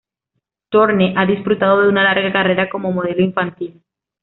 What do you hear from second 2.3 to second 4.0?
carrera como modelo infantil.